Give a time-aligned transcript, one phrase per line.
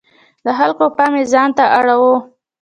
[0.45, 2.15] د خلکو پام یې ځانته اړاوه.